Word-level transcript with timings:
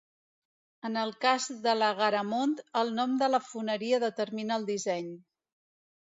En 0.87 0.95
el 0.99 1.11
cas 1.25 1.43
de 1.65 1.73
la 1.81 1.89
Garamond 1.99 2.63
el 2.81 2.89
nom 2.99 3.13
de 3.19 3.27
la 3.33 3.41
foneria 3.49 3.99
determina 4.05 4.57
el 4.63 4.67
disseny. 4.71 5.13